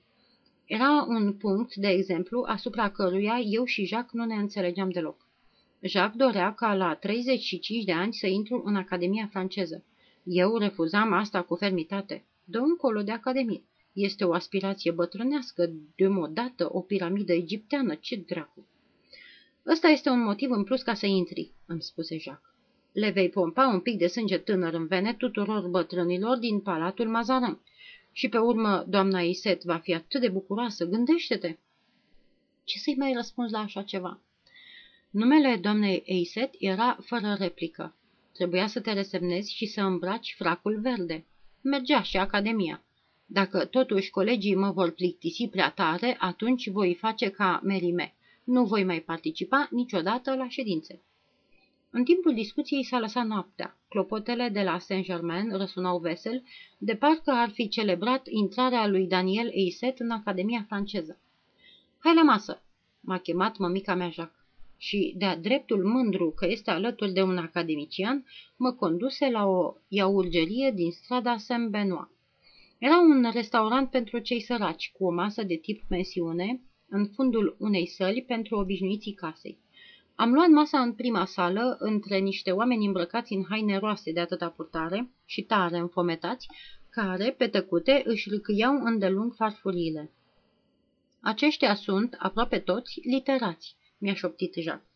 Era 0.66 1.06
un 1.08 1.34
punct, 1.34 1.76
de 1.76 1.88
exemplu, 1.88 2.44
asupra 2.48 2.90
căruia 2.90 3.40
eu 3.40 3.66
și 3.66 3.86
Jacques 3.86 4.14
nu 4.14 4.26
ne 4.26 4.36
înțelegeam 4.36 4.90
deloc. 4.90 5.27
Jacques 5.82 6.18
dorea 6.18 6.54
ca 6.54 6.74
la 6.74 6.96
35 6.96 7.84
de 7.84 7.92
ani 7.92 8.14
să 8.14 8.28
intru 8.28 8.62
în 8.66 8.76
Academia 8.76 9.28
franceză. 9.32 9.84
Eu 10.24 10.58
refuzam 10.58 11.14
asta 11.14 11.42
cu 11.42 11.56
fermitate. 11.56 12.26
Dă 12.44 12.58
încolo 12.58 13.02
de 13.02 13.12
Academie. 13.12 13.62
Este 13.94 14.24
o 14.24 14.34
aspirație 14.34 14.92
bătrânească, 14.92 15.72
demodată, 15.96 16.70
o 16.72 16.82
piramidă 16.82 17.34
egipteană, 17.34 17.96
ce 17.96 18.16
dracu. 18.16 18.68
Ăsta 19.68 19.88
este 19.88 20.10
un 20.10 20.24
motiv 20.24 20.52
în 20.52 20.64
plus 20.64 20.82
ca 20.82 20.94
să 20.94 21.06
intri, 21.06 21.52
îmi 21.66 21.82
spuse 21.82 22.18
Jacques. 22.18 22.52
Le 22.92 23.10
vei 23.10 23.30
pompa 23.30 23.68
un 23.68 23.80
pic 23.80 23.98
de 23.98 24.08
sânge 24.08 24.38
tânăr 24.38 24.74
în 24.74 24.88
vene 24.88 25.14
tuturor 25.14 25.68
bătrânilor 25.68 26.38
din 26.38 26.60
Palatul 26.60 27.08
Mazarin. 27.08 27.60
Și 28.12 28.30
pe 28.30 28.38
urmă, 28.38 28.86
doamna 28.88 29.22
Iset 29.22 29.64
va 29.64 29.78
fi 29.78 29.94
atât 29.94 30.22
de 30.22 30.30
bucuroasă, 30.30 30.86
gândește-te. 30.86 31.58
Ce 32.64 32.78
să-i 32.78 32.96
mai 32.98 33.14
răspunzi 33.14 33.54
la 33.54 33.60
așa 33.60 33.82
ceva? 33.82 34.20
Numele 35.18 35.56
doamnei 35.62 36.04
Eiset 36.06 36.54
era 36.60 36.98
fără 37.06 37.36
replică. 37.40 37.96
Trebuia 38.34 38.68
să 38.68 38.80
te 38.80 38.94
resemnezi 38.94 39.54
și 39.54 39.66
să 39.66 39.82
îmbraci 39.82 40.36
fracul 40.38 40.80
verde. 40.80 41.26
Mergea 41.62 42.02
și 42.02 42.18
Academia. 42.18 42.84
Dacă 43.26 43.66
totuși 43.66 44.10
colegii 44.10 44.56
mă 44.56 44.72
vor 44.72 44.92
plictisi 44.92 45.48
prea 45.48 45.70
tare, 45.70 46.16
atunci 46.20 46.70
voi 46.70 46.96
face 46.96 47.30
ca 47.30 47.60
Merime. 47.64 48.16
Nu 48.44 48.66
voi 48.66 48.84
mai 48.84 49.00
participa 49.00 49.68
niciodată 49.72 50.36
la 50.36 50.48
ședințe. 50.50 51.02
În 51.90 52.04
timpul 52.04 52.34
discuției 52.34 52.84
s-a 52.84 53.00
lăsat 53.00 53.26
noaptea. 53.26 53.78
Clopotele 53.90 54.50
de 54.50 54.62
la 54.62 54.80
Saint-Germain 54.80 55.58
răsunau 55.58 56.00
vesel, 56.00 56.44
de 56.78 56.96
parcă 56.96 57.32
ar 57.32 57.50
fi 57.50 57.68
celebrat 57.68 58.28
intrarea 58.28 58.88
lui 58.88 59.08
Daniel 59.08 59.50
Eiset 59.52 60.00
în 60.00 60.12
Academia 60.12 60.66
franceză. 60.68 61.20
Hai 61.98 62.14
la 62.14 62.24
masă!" 62.24 62.64
m-a 63.00 63.18
chemat 63.18 63.58
mămica 63.58 63.96
mea 63.96 64.10
Jacques. 64.10 64.37
Și, 64.78 65.14
de-a 65.18 65.36
dreptul 65.36 65.84
mândru 65.86 66.32
că 66.32 66.48
este 66.48 66.72
alături 66.72 67.12
de 67.12 67.22
un 67.22 67.38
academician, 67.38 68.26
mă 68.58 68.72
conduse 68.72 69.30
la 69.30 69.46
o 69.46 69.74
iaurgerie 69.88 70.72
din 70.76 70.92
strada 70.92 71.38
Saint-Benoît. 71.38 72.10
Era 72.78 73.00
un 73.00 73.30
restaurant 73.34 73.90
pentru 73.90 74.20
cei 74.20 74.42
săraci, 74.42 74.92
cu 74.98 75.06
o 75.06 75.12
masă 75.12 75.44
de 75.44 75.56
tip 75.56 75.84
pensiune, 75.88 76.62
în 76.90 77.08
fundul 77.16 77.56
unei 77.60 77.88
săli 77.88 78.24
pentru 78.24 78.56
obișnuiții 78.56 79.14
casei. 79.14 79.58
Am 80.16 80.34
luat 80.34 80.50
masa 80.50 80.82
în 80.82 80.94
prima 80.94 81.26
sală, 81.26 81.76
între 81.80 82.18
niște 82.18 82.52
oameni 82.52 82.86
îmbrăcați 82.86 83.34
în 83.34 83.46
haine 83.50 83.78
roase 83.78 84.12
de 84.12 84.20
atâta 84.20 84.50
purtare 84.50 85.12
și 85.26 85.42
tare 85.42 85.78
înfometați, 85.78 86.48
care, 86.90 87.32
pe 87.32 87.48
tăcute, 87.48 88.02
își 88.06 88.30
râcâiau 88.30 88.76
îndelung 88.84 89.34
farfuriile. 89.36 90.12
Aceștia 91.22 91.76
sunt, 91.76 92.16
aproape 92.20 92.60
toți, 92.60 93.00
literați, 93.04 93.77
mi-a 93.98 94.14
șoptit 94.14 94.54
Jacques. 94.54 94.90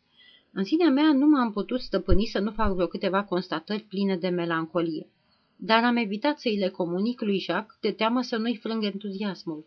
În 0.54 0.64
sinea 0.64 0.90
mea 0.90 1.14
nu 1.14 1.28
m-am 1.28 1.52
putut 1.52 1.82
stăpâni 1.82 2.26
să 2.26 2.40
nu 2.40 2.52
fac 2.52 2.74
vreo 2.74 2.88
câteva 2.88 3.24
constatări 3.24 3.82
pline 3.82 4.18
de 4.18 4.28
melancolie, 4.28 5.08
dar 5.56 5.84
am 5.84 5.96
evitat 5.96 6.40
să-i 6.40 6.58
le 6.58 6.70
comunic 6.70 7.22
lui 7.22 7.40
Jacques 7.40 7.78
de 7.82 7.92
teamă 7.92 8.22
să 8.22 8.38
nu-i 8.38 8.56
frâng 8.56 8.84
entuziasmul. 8.84 9.66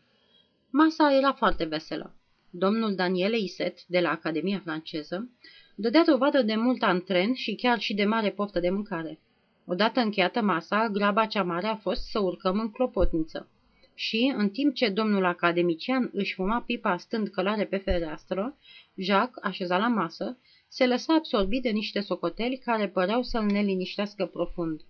Masa 0.70 1.12
era 1.12 1.32
foarte 1.32 1.64
veselă. 1.64 2.14
Domnul 2.50 2.94
Daniele 2.94 3.38
Iset, 3.38 3.86
de 3.86 4.00
la 4.00 4.10
Academia 4.10 4.58
franceză, 4.58 5.30
dădea 5.74 6.04
dovadă 6.04 6.42
de 6.42 6.54
mult 6.54 6.82
antren 6.82 7.34
și 7.34 7.54
chiar 7.54 7.78
și 7.78 7.94
de 7.94 8.04
mare 8.04 8.30
poftă 8.30 8.60
de 8.60 8.70
mâncare. 8.70 9.20
Odată 9.66 10.00
încheiată 10.00 10.40
masa, 10.40 10.88
graba 10.88 11.26
cea 11.26 11.42
mare 11.42 11.66
a 11.66 11.76
fost 11.76 12.02
să 12.02 12.18
urcăm 12.18 12.58
în 12.58 12.70
clopotniță. 12.70 13.48
Și, 13.94 14.32
în 14.36 14.50
timp 14.50 14.74
ce 14.74 14.88
domnul 14.88 15.24
academician 15.24 16.10
își 16.12 16.34
fuma 16.34 16.62
pipa 16.66 16.96
stând 16.96 17.28
călare 17.28 17.64
pe 17.64 17.76
fereastră, 17.76 18.56
Jacques, 18.96 19.44
așezat 19.44 19.80
la 19.80 19.88
masă, 19.88 20.38
se 20.68 20.86
lăsa 20.86 21.14
absorbit 21.14 21.62
de 21.62 21.70
niște 21.70 22.00
socoteli 22.00 22.58
care 22.58 22.88
păreau 22.88 23.22
să-l 23.22 23.44
neliniștească 23.44 24.26
profund. 24.26 24.80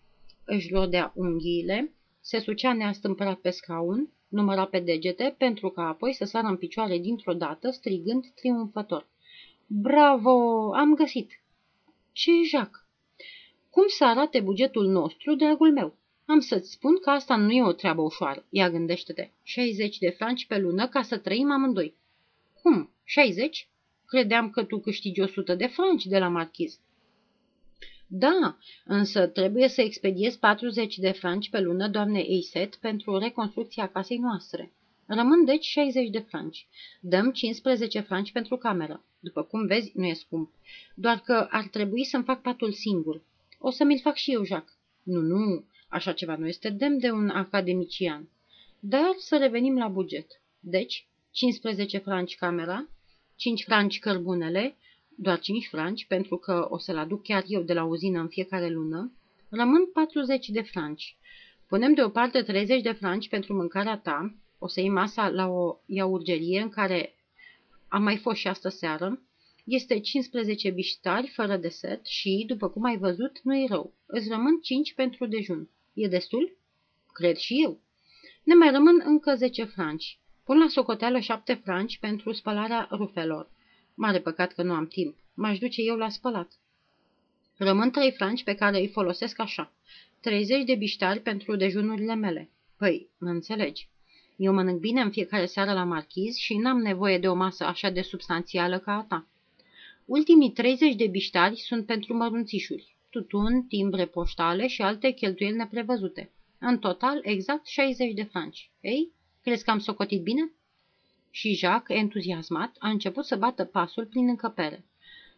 Își 0.45 0.73
rodea 0.73 1.13
unghiile, 1.15 1.93
se 2.21 2.39
sucea 2.39 2.73
neastâmpărat 2.73 3.39
pe 3.39 3.51
scaun, 3.51 4.09
număra 4.29 4.65
pe 4.65 4.79
degete, 4.79 5.35
pentru 5.39 5.71
ca 5.71 5.83
apoi 5.89 6.13
să 6.13 6.25
sară 6.25 6.47
în 6.47 6.57
picioare 6.57 6.99
dintr-o 6.99 7.33
dată, 7.33 7.71
strigând 7.71 8.25
triumfător. 8.35 9.07
Bravo! 9.67 10.31
Am 10.75 10.95
găsit! 10.95 11.31
Ce, 12.13 12.31
Jacques? 12.51 12.83
Cum 13.71 13.85
să 13.87 14.05
arate 14.05 14.41
bugetul 14.41 14.87
nostru, 14.87 15.35
dragul 15.35 15.73
meu? 15.73 15.97
Am 16.27 16.41
să-ți 16.41 16.71
spun 16.71 16.99
că 16.99 17.11
asta 17.11 17.37
nu 17.37 17.51
e 17.51 17.63
o 17.63 17.73
treabă 17.73 18.03
ușoară. 18.03 18.47
Ia 18.51 18.71
gândește-te. 18.71 19.31
60 19.43 19.99
de 19.99 20.09
franci 20.09 20.47
pe 20.47 20.59
lună 20.59 20.89
ca 20.89 21.03
să 21.03 21.19
trăim 21.19 21.51
amândoi. 21.51 21.95
Cum? 22.63 22.91
60? 23.05 23.69
Credeam 24.07 24.51
că 24.51 24.65
tu 24.65 24.81
câștigi 24.81 25.21
100 25.21 25.55
de 25.55 25.67
franci 25.67 26.05
de 26.05 26.19
la 26.19 26.29
marchiz. 26.29 26.79
Da, 28.07 28.59
însă 28.85 29.27
trebuie 29.27 29.69
să 29.69 29.81
expediez 29.81 30.37
40 30.37 30.99
de 30.99 31.11
franci 31.11 31.51
pe 31.51 31.61
lună, 31.61 31.89
doamne 31.89 32.21
Eiset, 32.21 32.75
pentru 32.75 33.19
reconstrucția 33.19 33.89
casei 33.89 34.19
noastre. 34.19 34.73
Rămân 35.07 35.45
deci 35.45 35.65
60 35.65 36.11
de 36.11 36.19
franci. 36.19 36.69
Dăm 37.01 37.33
15 37.33 38.01
franci 38.01 38.33
pentru 38.33 38.57
cameră. 38.57 39.05
După 39.21 39.43
cum 39.43 39.67
vezi, 39.67 39.93
nu 39.95 40.07
e 40.07 40.13
scump. 40.13 40.51
Doar 40.95 41.21
că 41.21 41.47
ar 41.51 41.67
trebui 41.67 42.05
să-mi 42.05 42.25
fac 42.25 42.43
patul 42.43 42.73
singur. 42.73 43.23
O 43.59 43.71
să 43.71 43.85
mi-l 43.85 44.01
fac 44.01 44.15
și 44.15 44.33
eu, 44.33 44.45
Jacques. 44.45 44.79
Nu, 45.03 45.21
nu, 45.21 45.65
așa 45.95 46.13
ceva 46.13 46.37
nu 46.37 46.47
este 46.47 46.71
demn 46.71 46.99
de 46.99 47.11
un 47.11 47.29
academician. 47.29 48.29
Dar 48.81 49.15
să 49.19 49.37
revenim 49.37 49.79
la 49.79 49.89
buget. 49.89 50.27
Deci, 50.61 51.09
15 51.31 51.99
franci 51.99 52.35
camera, 52.35 52.89
5 53.37 53.65
franci 53.65 53.99
cărbunele, 53.99 54.77
doar 55.17 55.39
5 55.39 55.67
franci, 55.67 56.07
pentru 56.07 56.37
că 56.37 56.67
o 56.71 56.79
să-l 56.79 56.99
aduc 56.99 57.23
chiar 57.23 57.45
eu 57.47 57.63
de 57.63 57.73
la 57.73 57.85
uzină 57.85 58.21
în 58.21 58.29
fiecare 58.29 58.69
lună, 58.69 59.13
rămân 59.49 59.91
40 59.93 60.49
de 60.49 60.61
franci. 60.61 61.17
Punem 61.69 61.95
deoparte 61.95 62.43
30 62.43 62.83
de 62.83 62.93
franci 62.93 63.29
pentru 63.29 63.55
mâncarea 63.55 63.99
ta, 63.99 64.35
o 64.59 64.69
să 64.69 64.81
iei 64.81 64.89
masa 64.89 65.29
la 65.29 65.49
o 65.49 65.77
iaurgerie 65.87 66.61
în 66.61 66.69
care 66.69 67.15
am 67.89 68.03
mai 68.03 68.17
fost 68.17 68.39
și 68.39 68.49
astă 68.49 68.69
seară, 68.69 69.23
este 69.65 70.01
15 70.01 70.71
biștari 70.71 71.29
fără 71.29 71.57
deset 71.57 72.07
și, 72.07 72.45
după 72.47 72.69
cum 72.69 72.85
ai 72.85 72.99
văzut, 72.99 73.41
nu 73.43 73.57
e 73.57 73.67
rău. 73.69 73.95
Îți 74.07 74.29
rămân 74.29 74.61
5 74.61 74.95
pentru 74.95 75.27
dejun. 75.27 75.69
E 75.95 76.09
destul? 76.09 76.57
Cred 77.13 77.37
și 77.37 77.63
eu. 77.63 77.81
Ne 78.43 78.55
mai 78.55 78.71
rămân 78.71 79.03
încă 79.05 79.35
10 79.35 79.65
franci. 79.65 80.19
Pun 80.45 80.59
la 80.59 80.69
socoteală 80.69 81.19
7 81.19 81.55
franci 81.55 81.99
pentru 81.99 82.33
spălarea 82.33 82.89
rufelor. 82.91 83.51
Mare 83.95 84.21
păcat 84.21 84.53
că 84.53 84.63
nu 84.63 84.73
am 84.73 84.87
timp. 84.87 85.17
M-aș 85.35 85.59
duce 85.59 85.83
eu 85.83 85.97
la 85.97 86.09
spălat. 86.09 86.53
Rămân 87.57 87.91
3 87.91 88.13
franci 88.13 88.45
pe 88.45 88.55
care 88.55 88.79
îi 88.79 88.89
folosesc 88.89 89.39
așa. 89.39 89.73
30 90.21 90.65
de 90.65 90.75
biștari 90.75 91.21
pentru 91.21 91.57
dejunurile 91.57 92.15
mele. 92.15 92.51
Păi, 92.77 93.09
mă 93.19 93.29
înțelegi. 93.29 93.89
Eu 94.37 94.53
mănânc 94.53 94.81
bine 94.81 95.01
în 95.01 95.11
fiecare 95.11 95.47
seară 95.47 95.73
la 95.73 95.85
marchiz 95.85 96.37
și 96.37 96.57
n-am 96.57 96.79
nevoie 96.79 97.19
de 97.19 97.29
o 97.29 97.35
masă 97.35 97.65
așa 97.65 97.91
de 97.91 98.03
substanțială 98.03 98.79
ca 98.79 98.93
a 98.93 99.05
ta. 99.09 99.27
Ultimii 100.05 100.51
30 100.51 100.95
de 100.95 101.07
biștari 101.07 101.57
sunt 101.57 101.87
pentru 101.87 102.15
mărunțișuri, 102.15 102.94
tutun, 103.15 103.63
timbre 103.63 104.07
poștale 104.07 104.67
și 104.67 104.83
alte 104.83 105.11
cheltuieli 105.11 105.57
neprevăzute. 105.57 106.33
În 106.59 106.79
total, 106.79 107.21
exact 107.23 107.67
60 107.67 108.13
de 108.15 108.23
franci. 108.23 108.71
Ei, 108.81 109.13
crezi 109.43 109.65
că 109.65 109.71
am 109.71 109.79
socotit 109.79 110.23
bine? 110.23 110.53
Și 111.31 111.55
Jacques, 111.55 111.99
entuziasmat, 111.99 112.77
a 112.79 112.89
început 112.89 113.25
să 113.25 113.37
bată 113.37 113.65
pasul 113.65 114.07
prin 114.07 114.29
încăpere. 114.29 114.85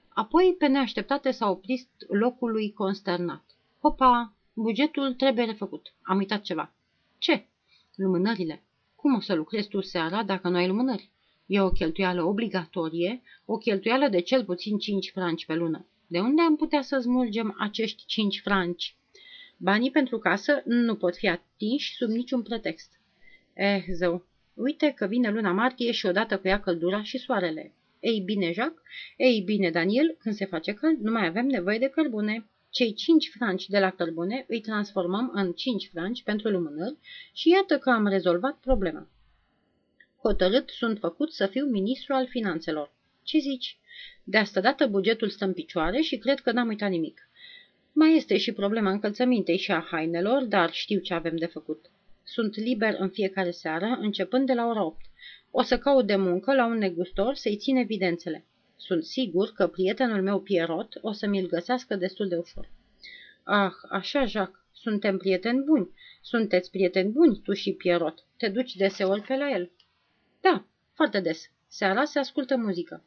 Apoi, 0.09 0.55
pe 0.59 0.67
neașteptate, 0.67 1.31
s-a 1.31 1.51
oprit 1.51 1.89
locului 2.09 2.73
consternat. 2.73 3.45
Hopa, 3.81 4.35
bugetul 4.53 5.15
trebuie 5.15 5.45
refăcut. 5.45 5.95
Am 6.03 6.17
uitat 6.17 6.41
ceva. 6.43 6.75
Ce? 7.19 7.47
Lumânările. 7.95 8.63
Cum 8.95 9.15
o 9.15 9.21
să 9.21 9.35
lucrezi 9.35 9.69
tu 9.69 9.81
seara 9.81 10.23
dacă 10.23 10.49
nu 10.49 10.57
ai 10.57 10.67
lumânări? 10.67 11.11
E 11.47 11.61
o 11.61 11.71
cheltuială 11.71 12.23
obligatorie, 12.23 13.23
o 13.45 13.57
cheltuială 13.57 14.09
de 14.09 14.21
cel 14.21 14.45
puțin 14.45 14.79
5 14.79 15.11
franci 15.11 15.47
pe 15.47 15.55
lună. 15.55 15.87
De 16.07 16.19
unde 16.19 16.43
am 16.43 16.57
putea 16.57 16.83
să 16.83 16.99
smulgem 16.99 17.55
acești 17.59 18.07
5 18.07 18.41
franci? 18.41 18.97
Banii 19.57 19.91
pentru 19.91 20.19
casă 20.19 20.63
nu 20.65 20.95
pot 20.95 21.17
fi 21.17 21.29
atinși 21.29 21.95
sub 21.95 22.09
niciun 22.09 22.43
pretext. 22.43 23.01
Eh, 23.53 23.85
zău, 23.93 24.27
uite 24.55 24.93
că 24.97 25.07
vine 25.07 25.31
luna 25.31 25.53
martie 25.53 25.93
și 25.93 26.07
odată 26.07 26.39
cu 26.39 26.49
ea 26.49 26.61
căldura 26.61 27.03
și 27.03 27.19
soarele. 27.19 27.73
Ei 28.01 28.21
bine, 28.21 28.53
Jacques, 28.53 28.83
ei 29.17 29.41
bine, 29.41 29.71
Daniel, 29.71 30.17
când 30.19 30.35
se 30.35 30.45
face 30.45 30.73
cald, 30.73 30.99
nu 31.01 31.11
mai 31.11 31.27
avem 31.27 31.47
nevoie 31.47 31.79
de 31.79 31.89
cărbune. 31.89 32.47
Cei 32.71 32.95
5 32.95 33.31
franci 33.37 33.69
de 33.69 33.79
la 33.79 33.91
cărbune 33.91 34.45
îi 34.49 34.61
transformăm 34.61 35.31
în 35.35 35.53
5 35.53 35.89
franci 35.93 36.23
pentru 36.23 36.49
lumânări 36.49 36.97
și 37.33 37.49
iată 37.49 37.79
că 37.79 37.91
am 37.91 38.07
rezolvat 38.07 38.59
problema. 38.59 39.09
Hotărât 40.23 40.69
sunt 40.69 40.99
făcut 40.99 41.33
să 41.33 41.47
fiu 41.47 41.67
ministru 41.67 42.15
al 42.15 42.27
finanțelor. 42.27 42.95
Ce 43.23 43.39
zici? 43.39 43.79
De 44.29 44.37
asta 44.37 44.61
dată 44.61 44.87
bugetul 44.87 45.29
stă 45.29 45.45
în 45.45 45.53
picioare 45.53 46.01
și 46.01 46.17
cred 46.17 46.41
că 46.41 46.53
n-am 46.53 46.69
uitat 46.69 46.91
nimic. 46.91 47.29
Mai 47.93 48.17
este 48.17 48.37
și 48.37 48.53
problema 48.53 48.91
încălțămintei 48.91 49.57
și 49.57 49.73
a 49.73 49.87
hainelor, 49.91 50.45
dar 50.45 50.73
știu 50.73 50.99
ce 50.99 51.15
avem 51.15 51.37
de 51.37 51.47
făcut. 51.47 51.91
Sunt 52.25 52.57
liber 52.57 52.97
în 52.99 53.09
fiecare 53.09 53.51
seară, 53.51 53.99
începând 54.01 54.47
de 54.47 54.53
la 54.53 54.67
ora 54.67 54.85
8. 54.85 55.01
O 55.51 55.63
să 55.63 55.79
caut 55.79 56.07
de 56.07 56.17
muncă 56.17 56.55
la 56.55 56.67
un 56.67 56.79
negustor 56.79 57.35
să-i 57.35 57.57
țin 57.57 57.77
evidențele. 57.77 58.45
Sunt 58.77 59.05
sigur 59.05 59.53
că 59.53 59.67
prietenul 59.67 60.23
meu 60.23 60.41
Pierrot 60.41 60.99
o 61.01 61.13
să 61.13 61.27
mi-l 61.27 61.47
găsească 61.49 61.97
destul 61.97 62.29
de 62.29 62.37
ușor. 62.37 62.71
Ah, 63.43 63.73
așa, 63.91 64.25
Jacques, 64.25 64.61
suntem 64.73 65.17
prieteni 65.17 65.65
buni. 65.65 65.91
Sunteți 66.21 66.71
prieteni 66.71 67.11
buni, 67.11 67.41
tu 67.45 67.53
și 67.53 67.73
Pierrot. 67.73 68.25
Te 68.37 68.49
duci 68.49 68.77
deseori 68.77 69.23
pe 69.23 69.37
la 69.37 69.51
el. 69.51 69.71
Da, 70.41 70.67
foarte 70.93 71.21
des. 71.21 71.51
Seara 71.69 72.05
se 72.05 72.19
ascultă 72.19 72.57
muzică. 72.57 73.05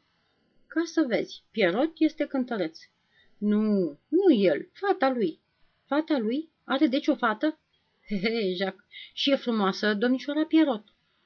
Ca 0.74 0.82
să 0.84 1.04
vezi, 1.08 1.42
Pierrot 1.50 1.92
este 1.98 2.24
cântăreț. 2.26 2.78
Nu, 3.38 3.98
nu 4.08 4.32
el, 4.34 4.68
fata 4.72 5.10
lui. 5.10 5.40
Fata 5.86 6.18
lui? 6.18 6.48
Are 6.64 6.86
deci 6.86 7.06
o 7.06 7.14
fată? 7.14 7.58
He, 8.08 8.54
Jacques, 8.56 8.86
și 9.12 9.30
e 9.30 9.36
frumoasă, 9.36 9.94
domnișoara 9.94 10.44
Pierrot. 10.44 10.84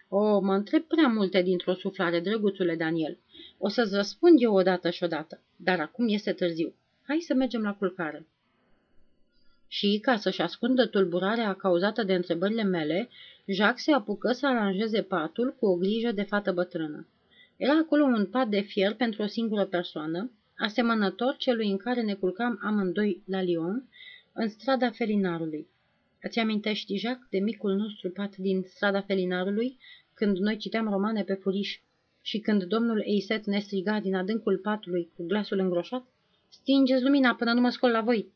O, 0.09 0.41
mă 0.41 0.55
întreb 0.55 0.83
prea 0.83 1.09
multe 1.09 1.43
dintr-o 1.43 1.75
suflare, 1.75 2.21
drăguțule 2.21 2.77
Daniel. 2.77 3.19
O 3.59 3.69
să-ți 3.69 3.95
răspund 3.95 4.43
eu 4.43 4.55
odată 4.55 4.91
și 4.91 5.03
odată, 5.05 5.43
dar 5.57 5.81
acum 5.81 6.09
este 6.09 6.33
târziu. 6.33 6.75
Hai 7.03 7.19
să 7.21 7.35
mergem 7.35 7.63
la 7.63 7.75
culcare. 7.75 8.27
Și, 9.69 9.99
ca 10.03 10.17
să-și 10.17 10.41
ascundă 10.41 10.87
tulburarea 10.87 11.55
cauzată 11.55 12.03
de 12.03 12.15
întrebările 12.15 12.63
mele, 12.63 13.09
Jacques 13.47 13.83
se 13.83 13.93
apucă 13.93 14.33
să 14.33 14.47
aranjeze 14.47 15.03
patul 15.03 15.55
cu 15.59 15.67
o 15.67 15.77
grijă 15.77 16.13
de 16.13 16.23
fată 16.23 16.53
bătrână. 16.53 17.07
Era 17.57 17.79
acolo 17.79 18.05
un 18.05 18.27
pat 18.27 18.49
de 18.49 18.61
fier 18.61 18.95
pentru 18.95 19.23
o 19.23 19.27
singură 19.27 19.65
persoană, 19.65 20.31
asemănător 20.57 21.37
celui 21.37 21.71
în 21.71 21.77
care 21.77 22.03
ne 22.03 22.15
culcam 22.15 22.59
amândoi 22.63 23.23
la 23.27 23.43
Lyon, 23.43 23.89
în 24.33 24.49
strada 24.49 24.91
Felinarului. 24.91 25.69
Îți 26.23 26.39
amintești, 26.39 26.97
Jacques, 26.97 27.29
de 27.31 27.39
micul 27.39 27.75
nostru 27.75 28.11
pat 28.11 28.37
din 28.37 28.63
strada 28.63 29.01
Felinarului, 29.01 29.79
când 30.15 30.39
noi 30.39 30.57
citeam 30.57 30.89
romane 30.89 31.23
pe 31.23 31.35
furiș 31.35 31.81
și 32.21 32.39
când 32.39 32.65
domnul 32.65 33.03
Eiset 33.05 33.45
ne 33.45 33.59
striga 33.59 34.01
din 34.01 34.15
adâncul 34.15 34.59
patului 34.59 35.11
cu 35.17 35.27
glasul 35.27 35.59
îngroșat? 35.59 36.07
Stingeți 36.49 37.03
lumina 37.03 37.35
până 37.35 37.53
nu 37.53 37.61
mă 37.61 37.69
scol 37.69 37.91
la 37.91 38.01
voi! 38.01 38.33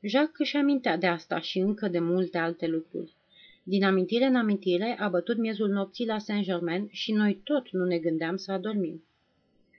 Jacques 0.00 0.38
își 0.38 0.56
amintea 0.56 0.96
de 0.96 1.06
asta 1.06 1.40
și 1.40 1.58
încă 1.58 1.88
de 1.88 1.98
multe 1.98 2.38
alte 2.38 2.66
lucruri. 2.66 3.16
Din 3.62 3.84
amintire 3.84 4.24
în 4.24 4.36
amintire 4.36 4.96
a 4.98 5.08
bătut 5.08 5.36
miezul 5.36 5.68
nopții 5.68 6.06
la 6.06 6.18
Saint-Germain 6.18 6.88
și 6.90 7.12
noi 7.12 7.40
tot 7.44 7.70
nu 7.70 7.84
ne 7.84 7.98
gândeam 7.98 8.36
să 8.36 8.52
adormim. 8.52 9.04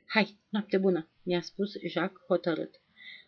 Hai, 0.05 0.37
noapte 0.49 0.77
bună, 0.77 1.07
mi-a 1.23 1.41
spus 1.41 1.71
Jacques 1.87 2.25
hotărât. 2.27 2.81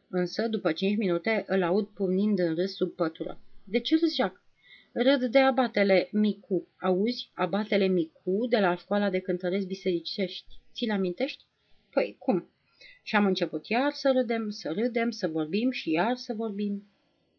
Însă, 0.09 0.47
după 0.47 0.71
cinci 0.71 0.97
minute, 0.97 1.43
îl 1.47 1.63
aud 1.63 1.87
pumnind 1.87 2.39
în 2.39 2.55
râs 2.55 2.75
sub 2.75 2.91
pătură. 2.91 3.39
De 3.63 3.79
ce 3.79 3.97
râs, 3.99 4.15
Jacques? 4.15 4.41
Râd 4.91 5.31
de 5.31 5.39
abatele 5.39 6.09
Micu. 6.11 6.67
Auzi? 6.79 7.29
Abatele 7.33 7.87
Micu 7.87 8.45
de 8.49 8.57
la 8.57 8.75
școala 8.75 9.09
de 9.09 9.19
cântăresc 9.19 9.67
bisericești. 9.67 10.59
Ți-l 10.73 10.91
amintești? 10.91 11.43
Păi, 11.91 12.15
cum? 12.19 12.49
Și 13.03 13.15
am 13.15 13.25
început 13.25 13.67
iar 13.67 13.91
să 13.91 14.11
râdem, 14.11 14.49
să 14.49 14.71
râdem, 14.71 15.09
să 15.09 15.27
vorbim 15.27 15.71
și 15.71 15.91
iar 15.91 16.15
să 16.15 16.33
vorbim. 16.33 16.83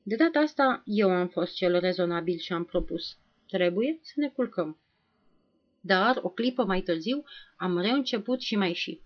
De 0.09 0.17
data 0.17 0.39
asta 0.39 0.83
eu 0.85 1.11
am 1.11 1.29
fost 1.29 1.55
cel 1.55 1.79
rezonabil 1.79 2.39
și 2.39 2.53
am 2.53 2.65
propus. 2.65 3.19
Trebuie 3.49 3.99
să 4.03 4.13
ne 4.17 4.29
culcăm. 4.29 4.79
Dar, 5.81 6.19
o 6.23 6.29
clipă 6.29 6.65
mai 6.65 6.81
târziu, 6.81 7.25
am 7.57 7.79
reînceput 7.79 8.41
și 8.41 8.57
mai 8.57 8.73
și. 8.73 9.01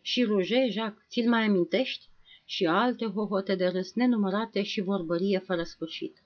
Și 0.00 0.22
Ruge, 0.24 0.68
Jacques, 0.70 1.06
ți-l 1.08 1.28
mai 1.28 1.44
amintești? 1.44 2.08
Și 2.44 2.66
alte 2.66 3.06
hohote 3.06 3.54
de 3.54 3.66
râs 3.66 3.94
nenumărate 3.94 4.62
și 4.62 4.80
vorbărie 4.80 5.38
fără 5.38 5.62
sfârșit. 5.62 6.22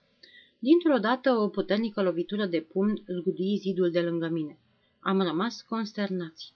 Dintr-o 0.58 0.98
dată, 0.98 1.30
o 1.32 1.48
puternică 1.48 2.02
lovitură 2.02 2.46
de 2.46 2.60
pumn 2.60 3.02
zgudui 3.06 3.56
zidul 3.56 3.90
de 3.90 4.00
lângă 4.00 4.28
mine. 4.28 4.58
Am 5.00 5.22
rămas 5.22 5.62
consternați. 5.62 6.54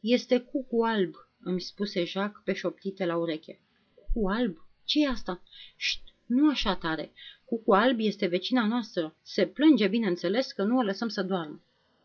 Este 0.00 0.38
cucu 0.38 0.82
alb, 0.82 1.14
îmi 1.40 1.60
spuse 1.60 2.04
Jacques 2.04 2.42
pe 2.44 2.52
șoptite 2.52 3.04
la 3.04 3.16
ureche. 3.16 3.60
Cucu 3.94 4.28
alb? 4.28 4.56
ce 4.84 5.00
e 5.00 5.08
asta? 5.08 5.42
Șt, 5.76 6.13
nu 6.34 6.48
așa 6.48 6.74
tare. 6.74 7.12
Cucu 7.44 7.72
alb 7.72 7.98
este 8.00 8.26
vecina 8.26 8.66
noastră. 8.66 9.16
Se 9.22 9.46
plânge, 9.46 9.88
bineînțeles, 9.88 10.52
că 10.52 10.62
nu 10.62 10.76
o 10.76 10.82
lăsăm 10.82 11.08
să 11.08 11.22
doarmă. 11.22 11.62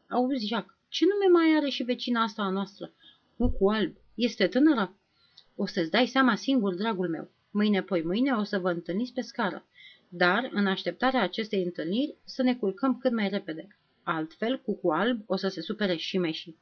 Auzi, 0.10 0.48
Jacques, 0.48 0.78
ce 0.88 1.06
nume 1.06 1.40
mai 1.40 1.58
are 1.58 1.70
și 1.70 1.84
vecina 1.84 2.24
asta 2.24 2.42
a 2.42 2.50
noastră? 2.50 2.94
Cucu 3.38 3.70
alb. 3.70 3.96
Este 4.16 4.48
tânără? 4.48 4.98
O 5.56 5.66
să-ți 5.66 5.92
dai 5.92 6.08
seama 6.08 6.36
singur, 6.36 6.76
dragul 6.76 7.10
meu. 7.10 7.32
Mâine, 7.52 7.82
poi 7.82 8.02
mâine, 8.02 8.32
o 8.32 8.44
să 8.44 8.60
vă 8.60 8.70
întâlniți 8.70 9.14
pe 9.14 9.22
scară. 9.22 9.66
Dar, 10.10 10.50
în 10.52 10.68
așteptarea 10.68 11.22
acestei 11.22 11.64
întâlniri, 11.64 12.16
să 12.24 12.44
ne 12.44 12.56
culcăm 12.56 12.98
cât 12.98 13.12
mai 13.12 13.30
repede. 13.30 13.68
Altfel, 14.04 14.60
cucu 14.60 14.92
alb 14.92 15.22
o 15.26 15.36
să 15.36 15.48
se 15.48 15.62
supere 15.62 15.96
și 15.96 16.18
mai 16.18 16.32
și. 16.32 16.56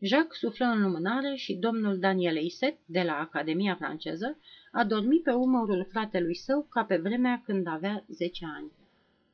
Jacques 0.00 0.38
suflă 0.38 0.66
în 0.66 0.82
lumânare 0.82 1.34
și 1.34 1.54
domnul 1.54 1.98
Daniel 1.98 2.36
Iset, 2.36 2.76
de 2.86 3.02
la 3.02 3.18
Academia 3.18 3.74
franceză, 3.74 4.38
a 4.72 4.84
dormit 4.84 5.22
pe 5.22 5.30
umărul 5.30 5.86
fratelui 5.90 6.34
său 6.34 6.66
ca 6.70 6.84
pe 6.84 6.96
vremea 6.96 7.42
când 7.44 7.66
avea 7.66 8.04
10 8.08 8.44
ani. 8.56 8.72